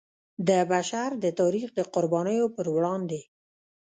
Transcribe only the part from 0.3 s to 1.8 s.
د بشر د تاریخ د